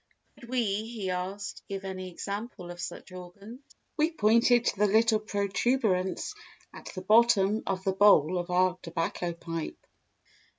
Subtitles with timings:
[0.39, 3.59] Could we, he asked, give any example of such organs?
[3.97, 6.33] We pointed to the little protuberance
[6.73, 9.85] at the bottom of the bowl of our tobacco pipe.